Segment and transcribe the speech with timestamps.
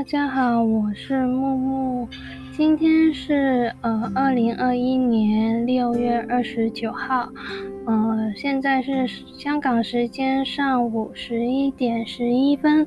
[0.00, 2.08] 大家好，我是木木。
[2.56, 7.28] 今天是呃二零二一年六月二十九号，
[7.84, 12.86] 呃，现在是香港时间上午十一点十一分。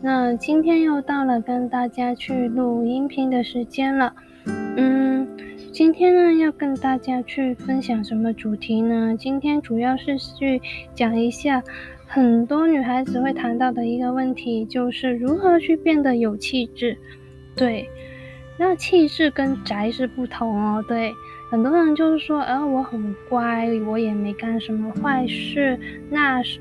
[0.00, 4.14] 那今天又到了跟大家去录音频的时间了。
[4.76, 5.26] 嗯，
[5.72, 9.16] 今天呢要跟大家去分享什么主题呢？
[9.18, 10.62] 今天主要是去
[10.94, 11.60] 讲一下。
[12.14, 16.94] 很多女孩子会谈到的一个问题，就是如何去变得有气质。
[17.56, 17.88] 对，
[18.58, 20.84] 那气质跟宅是不同哦。
[20.86, 21.10] 对，
[21.50, 25.80] 很多人就是说，呃，我很乖，我也没干什么坏事，
[26.10, 26.60] 那是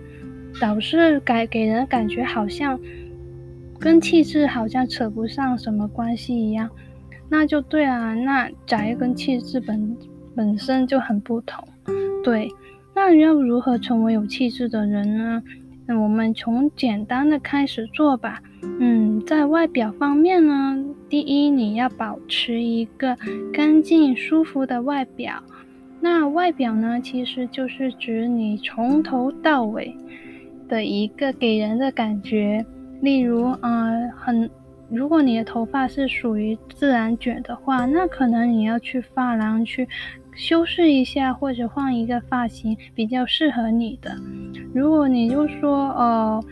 [0.62, 2.80] 导致给给人感觉好像
[3.78, 6.70] 跟气质好像扯不上什么关系一样，
[7.28, 8.16] 那就对啊。
[8.16, 9.98] 那宅跟气质本
[10.34, 11.68] 本身就很不同，
[12.24, 12.48] 对。
[12.94, 15.42] 那要如何成为有气质的人呢？
[15.88, 18.42] 那我们从简单的开始做吧。
[18.80, 20.78] 嗯，在外表方面呢，
[21.10, 23.18] 第一，你要保持一个
[23.52, 25.42] 干净舒服的外表。
[26.00, 29.96] 那外表呢，其实就是指你从头到尾
[30.68, 32.66] 的一个给人的感觉。
[33.02, 34.50] 例如，呃，很，
[34.90, 39.88] 如果你的头发是属于自然卷的话，那可能你要去发廊去。
[40.36, 44.16] 修饰一下，或者换一个发型比较适合你的。
[44.74, 46.44] 如果你就说，呃，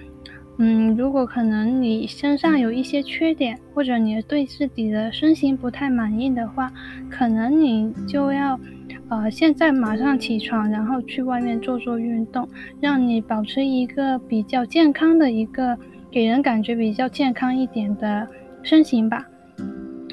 [0.57, 6.71] 嗯，如果可能你身上有一些缺点，或者你对自己的身形不太满意的话，
[7.09, 8.59] 可能你就要，
[9.07, 12.47] 呃，现在马上起床，然后去外面做做运动，
[12.81, 15.77] 让你保持一个比较健康的一个，
[16.11, 18.27] 给人感觉比较健康一点的
[18.61, 19.25] 身形吧。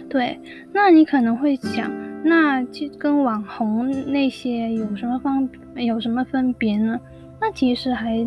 [0.08, 0.38] 对，
[0.72, 2.05] 那你可能会想。
[2.28, 6.98] 那就跟网红那些有什么方有什么分别呢？
[7.40, 8.26] 那其实还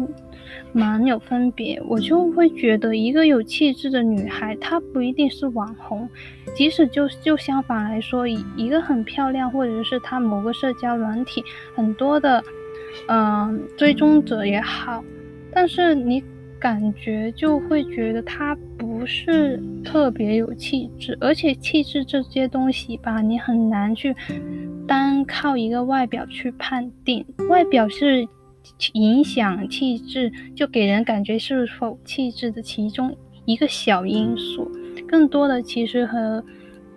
[0.71, 1.81] 蛮有分别。
[1.85, 6.07] 我就会觉得，一个有气质的女孩，她不一定是网红，
[6.55, 11.43] 即使就就相反来说，一一个很漂亮，或者是她某个社交软体
[11.75, 12.41] 很多的，
[13.09, 15.03] 嗯、追踪者也好，
[15.51, 16.23] 但是你。
[16.61, 24.13] 感觉就会觉得他不不是特别有气质，而且气质这些东西吧，你很难去
[24.85, 27.25] 单靠一个外表去判定。
[27.47, 28.27] 外表是
[28.91, 33.15] 影响气质，就给人感觉是否气质的其中
[33.45, 34.69] 一个小因素，
[35.07, 36.43] 更多的其实和。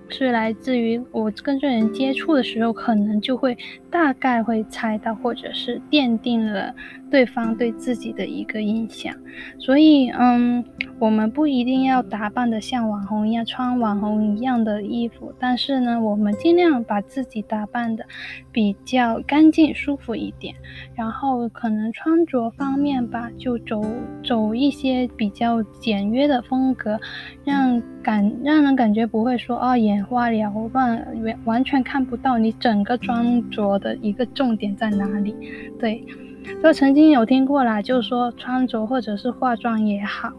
[0.08, 3.56] 是来自于我跟这人接触的时候，可能就会
[3.90, 6.74] 大概会猜到，或者是奠定了
[7.12, 9.14] 对方对自己的一个印象。
[9.58, 10.64] 所以，嗯，
[10.98, 18.04] 我们不一定要打扮得像网红一样，穿网红一样的衣服，但是呢，我们尽量把自己打扮得
[18.50, 20.54] 比较干净、舒服一点。
[20.94, 23.80] 然后，可能穿着方面吧，就走
[24.24, 26.98] 走一些比较简约的风格，
[27.44, 30.02] 让感让人感觉不会说啊眼。
[30.02, 31.06] 花缭乱，
[31.44, 35.34] 完全看不到你整个穿着的一个重点在哪里。
[35.78, 36.04] 对，
[36.62, 40.32] 就曾经有听过啦，就说穿着或者是化妆也好，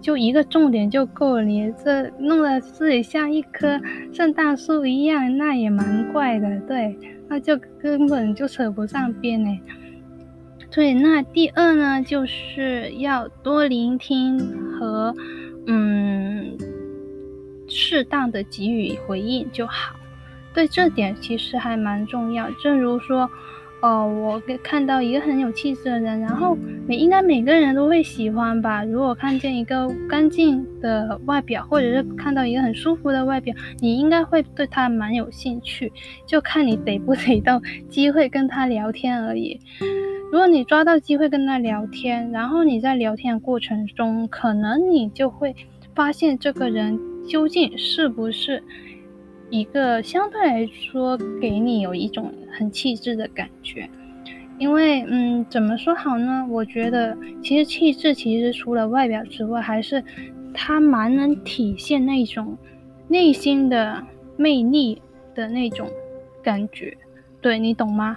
[0.00, 1.42] 就一个重点就够了。
[1.42, 3.80] 你这弄得自己像一棵
[4.12, 6.60] 圣诞树一样，那也蛮怪的。
[6.60, 9.50] 对，那就根本就扯不上边呢。
[10.70, 14.38] 对，那第二呢，就是要多聆听
[14.78, 15.14] 和
[15.66, 16.56] 嗯。
[17.70, 19.94] 适当的给予回应就好，
[20.54, 22.50] 对，这点其实还蛮重要。
[22.62, 23.30] 正如说，
[23.80, 26.56] 呃，我看到一个很有气质的人，然后
[26.86, 28.82] 每应该每个人都会喜欢吧。
[28.82, 35.92] 如果看见一个干净的外表，或者是看到一个很舒服的外表，你应该会对他蛮有兴趣。
[36.26, 39.60] 就看你逮不逮到机会跟他聊天而已。
[40.32, 45.54] 如果你抓到机会跟他聊天，然后你在聊天的过程中，可能你就会
[45.94, 46.98] 发现这个人。
[47.28, 48.62] 究竟是不是
[49.50, 53.88] 一个相对来说给你有一种很气质的感觉？
[54.58, 56.46] 因为，嗯，怎么说好呢？
[56.50, 60.02] 我觉得其实气质其实除了外表之外，还是
[60.52, 62.58] 它蛮能体现那种
[63.06, 64.02] 内心的
[64.36, 65.00] 魅力
[65.34, 65.88] 的那种
[66.42, 66.96] 感觉。
[67.40, 68.16] 对，你懂吗？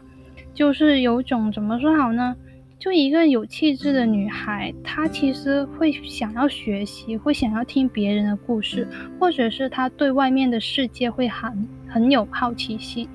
[0.54, 2.36] 就是有种怎么说好呢？
[2.82, 8.88] 就一个有气质的女孩，她其实会想要学习，会想要听别人的故事，
[9.20, 13.08] 或者是她对外面的世界会很很有好奇心。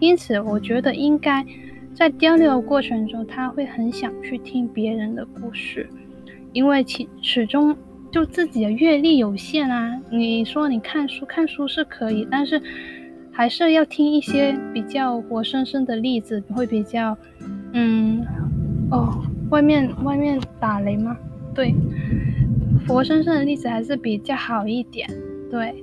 [0.00, 1.44] 因此，我觉得应该
[1.94, 5.86] 在交流的过程中，她会很想去听别人的故事，
[6.54, 7.76] 因为其始终
[8.10, 10.00] 就自己的阅历有限啊。
[10.10, 12.58] 你说你看书，看书是可以，但是
[13.30, 17.14] 还是要听一些比较活生生的例子，会比较，
[17.74, 18.24] 嗯。
[18.90, 21.16] 哦，外面外面打雷吗？
[21.54, 21.74] 对，
[22.86, 25.08] 活生生的例子还是比较好一点。
[25.50, 25.74] 对，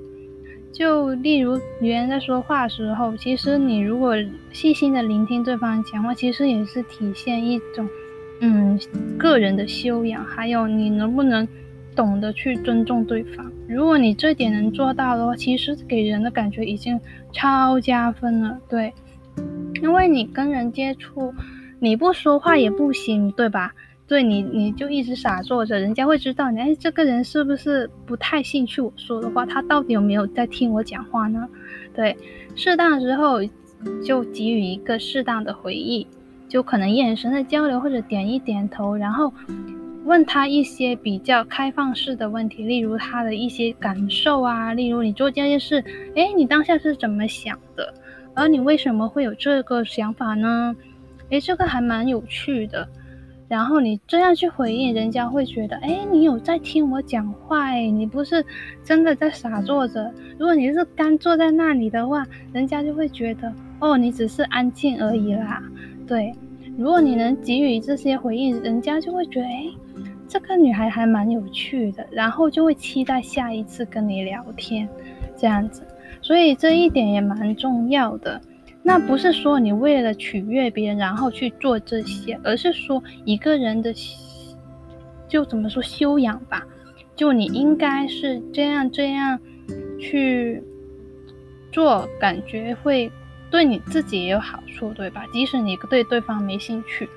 [0.71, 4.15] 就例如别人在说话的时候，其实你如果
[4.51, 7.87] 细心的聆听对方讲话，其实也是体现一种
[8.41, 8.79] 嗯
[9.17, 11.47] 个人的修养，还有你能不能
[11.95, 13.51] 懂得去尊重对方。
[13.67, 16.99] 如果你这点能做到的话，其实给人的感觉已经
[17.31, 18.59] 超加分了。
[18.67, 18.93] 对，
[19.81, 21.33] 因为你跟人接触，
[21.83, 23.73] 你不说话也不行，对吧？
[24.07, 29.47] 对你，你就一直傻坐着，人家会知道你，哎，这个人是不是不太兴趣我说的话？
[29.47, 31.49] 他到底有没有在听我讲话呢？
[31.95, 32.15] 对，
[32.55, 33.39] 适当的时候
[34.05, 36.05] 就给予一个适当的回应，
[36.47, 39.33] 就可能眼神的交流或者点一点头，然后
[40.05, 45.83] 问他一些比较开放式的问题，例如他的一些感受啊，例如你做这件事，
[46.15, 47.91] 哎，你当下是怎么想的？
[48.35, 50.75] 而你为什么会有这个想法呢？
[51.31, 52.87] 哎，这个还蛮有趣的。
[53.47, 58.45] 然后你这样去回应，人家会觉得，哎，你有在听我讲话，哎，你不是
[58.81, 60.09] 真的在傻坐着。
[60.37, 65.61] 如果你是干坐在那里的话，人家就会觉得，哦，你只是安静而已啦。
[66.07, 66.33] 对，
[66.77, 69.65] 如果你能给予这些回应，人家就会觉得，哎，
[70.29, 74.87] 这个女孩还蛮有趣的，然后就会期待下一次跟你聊天，
[75.35, 75.85] 这样子。
[76.21, 78.39] 所以这一点也蛮重要的。
[78.83, 83.93] 那不是说你为了取悦别人然后去做这些，而是说一个人的
[85.27, 86.65] 就怎么说修养吧，
[87.15, 89.39] 就你应该是这样这样
[89.99, 90.61] 去
[91.71, 93.11] 做，感觉会
[93.51, 95.25] 对你自己也有好处，对吧？
[95.31, 97.07] 即使你对对方没兴趣，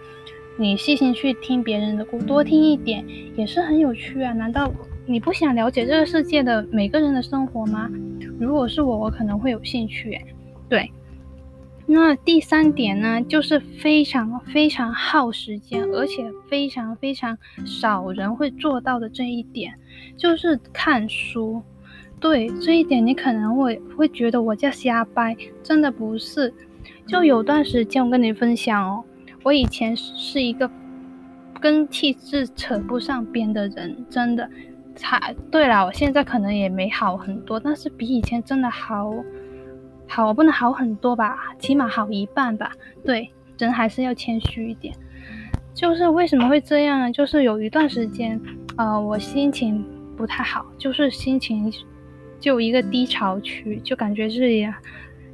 [0.59, 3.05] 你细心去听别人的故，多听一点
[3.37, 4.35] 也是很有趣啊。
[4.35, 4.71] 难道
[5.07, 7.91] 你不想了解这个世界的每个人的生活吗？
[8.39, 10.21] 如果是我，我可能会有兴趣，
[10.69, 10.91] 对。
[11.87, 17.37] 那第三点呢，就是非常非常耗时间，而且非常非常
[17.67, 19.75] 少人会做到的这一点，
[20.17, 21.63] 就是看书。
[22.19, 26.53] 对，这一点，你可能会会觉得我在瞎掰，真的不是。
[27.07, 29.05] 就有段时间，我跟你分享哦，
[29.43, 30.71] 我以前是一个
[31.61, 34.49] 跟气质扯不上边的人，真的。
[34.97, 39.13] 才对了，我现在可能也没好很多，但是比以前真的好。
[40.07, 42.71] 好，不能好很多吧，起码好一半吧。
[43.05, 44.95] 对，人还是要谦虚一点。
[45.75, 47.11] 就是为什么会这样呢？
[47.11, 48.41] 就是有一段时间，
[48.77, 49.85] 呃，我心情
[50.17, 51.73] 不太好，就是心情
[52.39, 54.69] 就一个低潮区，就感觉自己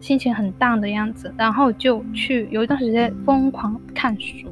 [0.01, 4.49] 心情很 down 的样子，然后就去有一段时间疯狂看书，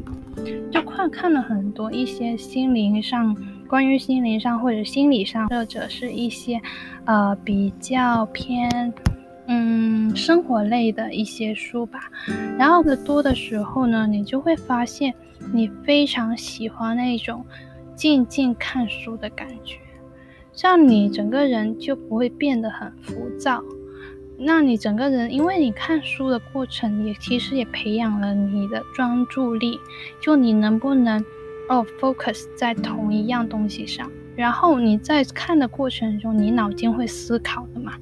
[0.70, 3.34] 就看看了很多一些心灵上，
[3.66, 6.60] 关于心灵上或者心理上，或者是一些
[7.06, 8.92] 呃比较偏。
[9.50, 12.00] 嗯，生活类的一些书吧，
[12.58, 15.14] 然后的多的时候呢，你就会发现
[15.54, 17.44] 你非常喜欢那种
[17.96, 19.78] 静静看书的感觉，
[20.52, 23.62] 这样你整个人就不会变得很浮躁。
[24.38, 29.80] 那你整个人，因为你看书的过程也其实也培养了你的专注力，
[30.20, 31.24] 就你能不能
[31.70, 37.94] 哦 focus 在同一样东西上，然后你在看的过程中，你脑筋会思考的嘛。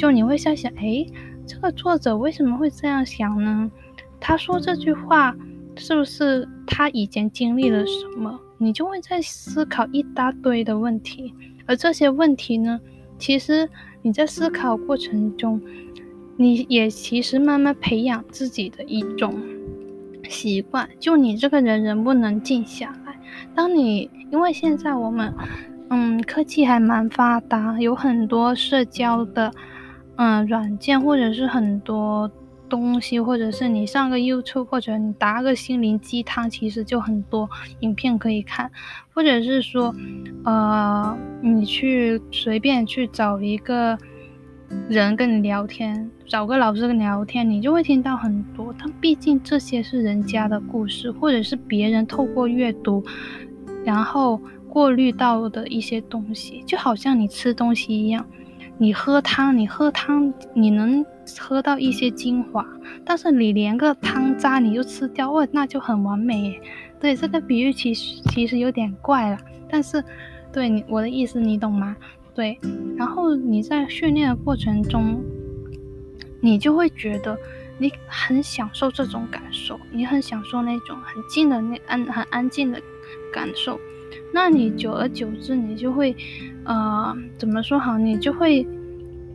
[0.00, 1.06] 就你会想想，诶，
[1.46, 3.70] 这个作者为什么会这样想呢？
[4.18, 5.36] 他说这句话
[5.76, 8.40] 是不是他以前经历了什么？
[8.56, 11.34] 你就会在思考一大堆的问题，
[11.66, 12.80] 而这些问题呢，
[13.18, 13.68] 其实
[14.00, 15.60] 你在思考过程中，
[16.38, 19.38] 你也其实慢慢培养自己的一种
[20.30, 20.88] 习惯。
[20.98, 23.20] 就你这个人能不能静下来？
[23.54, 25.34] 当你因为现在我们，
[25.90, 29.52] 嗯，科技还蛮发达，有很多社交的。
[30.22, 32.30] 嗯，软件或者是很多
[32.68, 37.48] 东西，或者是你上个 YouTube，或者你打个心灵鸡汤，其实就很多
[37.78, 38.70] 影片可以看，
[39.14, 39.94] 或者是说，
[40.44, 43.96] 呃，你去随便去找一个
[44.90, 48.74] 人跟你聊天，找个老师跟你聊天，你就会听到很多。
[48.78, 53.02] 但毕竟这些是人家的故事，或者是别人透过阅读，
[53.86, 58.26] 然后过滤到的一些东西，就好像你吃东西一样。
[58.82, 61.04] 你喝汤，你喝汤，你能
[61.38, 62.66] 喝到一些精华，
[63.04, 66.58] 但是你连个汤渣你就吃掉，哇，那就很完美。
[66.98, 70.02] 对，这个比喻其实其实有点怪了，但是
[70.50, 71.94] 对你我的意思你懂吗？
[72.34, 72.58] 对，
[72.96, 75.22] 然后你在训练的过程中，
[76.40, 77.36] 你就会觉得
[77.76, 82.80] 你很享受这种感受，你很享受那种很静的那安很安静的
[83.30, 83.78] 感受。
[84.32, 86.14] 那你久而久之，你就会，
[86.64, 87.98] 呃，怎么说好？
[87.98, 88.66] 你就会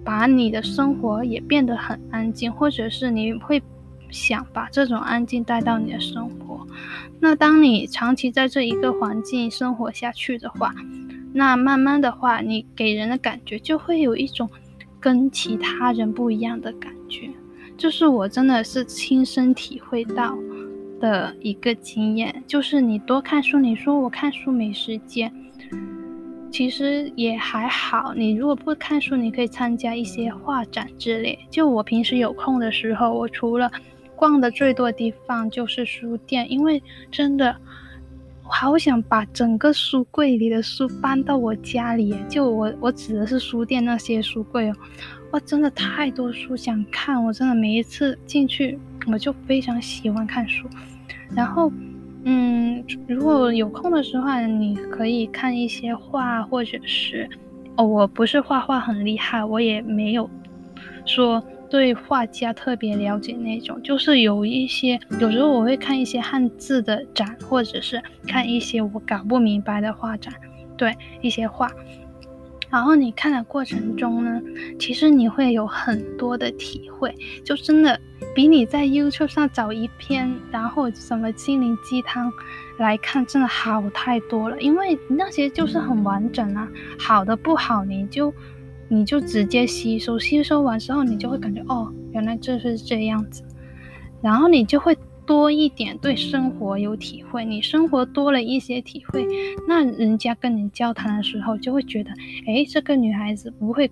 [0.03, 3.61] 把你的生活也变得很安静，或者是你会
[4.09, 6.65] 想把这种安静带到你的生活。
[7.19, 10.73] 那当你长期在这一个环境生活下去的话，
[11.33, 14.49] 那慢慢的话，你给人的感觉就会有一种
[14.99, 17.29] 跟其他人不一样的感觉，
[17.75, 20.37] 就是我真的是亲身体会到
[20.99, 25.31] 的一个经验，就是你多看书，你说我看书没时间，
[26.51, 28.13] 其实也还好。
[28.13, 31.37] 你如果不看书，你可以参加一些画展之类。
[31.49, 33.71] 就我平时有空的时候，我除了
[34.15, 37.55] 逛的最多的地方就是书店，因为真的。
[38.47, 44.75] 我好想把整个书柜里的书搬到我家里，就我我指的是书店那些书柜哦，
[45.31, 48.79] 哇，真的太多书想看，我真的每一次进去
[49.11, 50.67] 我就非常喜欢看书。
[51.35, 51.71] 然后，
[52.23, 57.29] 嗯，如果有空的时候，你可以看一些画，或者是，
[57.75, 60.29] 哦，我不是画画很厉害，我也没有
[61.05, 61.43] 说。
[61.67, 70.31] 对画家特别了解那种，就是有一些，有时候我会看一些汉字的展，或者是看一些我搞不明白的画展，
[70.77, 71.69] 对一些画。
[72.69, 74.41] 然后你看的过程中呢，
[74.79, 77.99] 其实你会有很多的体会，就真的
[78.33, 82.31] 比你在 YouTube 上找一篇，然后什么心灵鸡汤
[82.77, 84.59] 来看，真的好太多了。
[84.59, 86.67] 因为那些就是很完整啊，
[86.99, 88.33] 好的不好你就。
[88.87, 93.43] 你就直接吸收，吸收完之后，你就会感觉哦，原来这是这样子，
[94.21, 94.95] 然后你就会
[95.25, 97.43] 多一点对生活有体会。
[97.45, 99.25] 你生活多了一些体会，
[99.67, 102.11] 那人家跟你交谈的时候，就会觉得，
[102.47, 103.89] 哎，这个女孩子不会，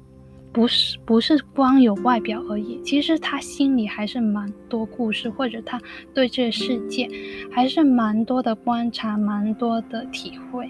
[0.51, 5.81] 不是不是光有外表而已，其实她心里还是蛮多故事，或者她
[6.13, 7.09] 对这个世界
[7.51, 10.69] 还是蛮多的观察，蛮多的体会，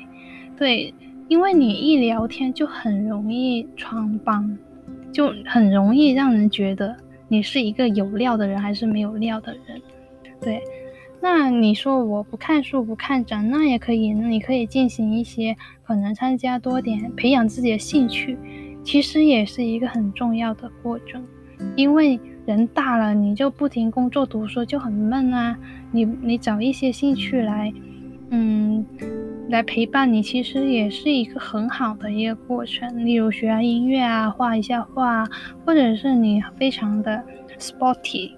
[0.57, 0.93] 对。
[1.29, 4.55] 因为你一聊天就很容易穿帮，
[5.11, 6.95] 就很容易让人觉得
[7.29, 9.81] 你是一个有料的人还是没有料的人。
[10.43, 10.61] 对，
[11.21, 18.37] 那你说我不看书不看展，那也可以，那你可以进行一些可能参加多点，培养自己的兴趣，
[18.83, 21.23] 其实也是一个很重要的过程。
[21.75, 25.57] 因为人大了，你就不停工作读书就很闷啊，
[25.91, 27.73] 你你找一些兴趣来，
[28.29, 28.85] 嗯。
[29.49, 33.05] 来陪伴你，其实也是一个很好的一个过程。
[33.05, 35.25] 例如学下音乐啊，画一下画，
[35.65, 37.21] 或者是你非常的
[37.59, 38.31] sporty，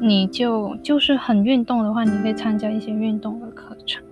[0.00, 4.02] 你就就是很运动的话，你可以参加一些运动的课程。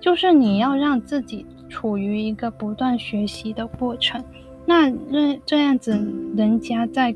[0.00, 4.22] 就是你要让自己处于一个不断学习的过程，
[4.66, 5.92] 那这这样子，
[6.36, 7.14] 人家在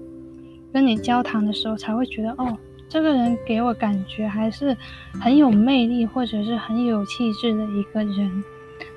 [0.72, 2.56] 跟你交谈的时候才会觉得哦。
[2.88, 4.74] 这个人给我感觉还是
[5.20, 8.44] 很有魅力，或者是很有气质的一个人。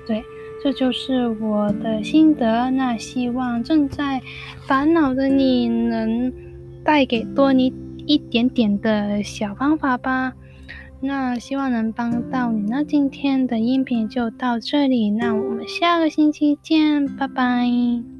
[0.06, 0.22] 对，
[0.62, 2.70] 这就是我的心得。
[2.70, 4.22] 那希望正在
[4.64, 6.32] 烦恼的你能
[6.84, 7.74] 带给多你
[8.10, 10.32] 一点点的小方法吧。
[11.00, 12.62] 那希望能帮到你。
[12.68, 18.19] 那今天的音频就到这里，那我们下个星期见，拜拜。